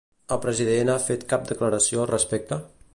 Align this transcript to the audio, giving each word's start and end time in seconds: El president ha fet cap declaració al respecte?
El 0.35 0.39
president 0.45 0.89
ha 0.93 0.97
fet 1.09 1.27
cap 1.35 1.47
declaració 1.53 2.05
al 2.07 2.11
respecte? 2.17 2.63